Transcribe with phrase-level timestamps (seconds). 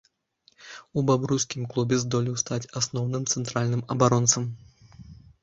[0.99, 4.43] У бабруйскім клубе здолеў стаць асноўным цэнтральным абаронцам.